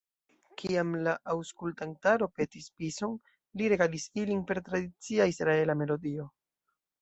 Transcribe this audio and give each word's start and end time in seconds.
Kiam 0.59 0.93
la 1.07 1.11
aŭskultantaro 1.33 2.27
petis 2.39 2.69
bison, 2.83 3.13
li 3.61 3.69
regalis 3.75 4.09
ilin 4.23 4.41
per 4.49 4.63
tradicia 4.71 5.29
israela 5.35 5.77
melodio. 5.85 6.27